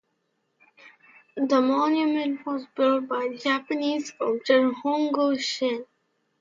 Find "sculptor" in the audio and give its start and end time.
4.07-4.71